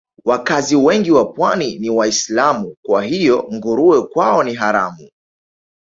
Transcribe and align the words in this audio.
Wakazi 0.25 0.75
wengi 0.75 1.11
wa 1.11 1.25
Pwani 1.33 1.79
ni 1.79 1.89
Waislamu 1.89 2.75
kwa 2.85 3.03
hiyo 3.03 3.47
nguruwe 3.53 4.07
kwao 4.07 4.43
ni 4.43 4.53
haramu 4.53 5.09